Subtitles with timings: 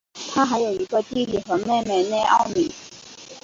[0.33, 2.71] 他还有一个弟弟和妹妹内奥米。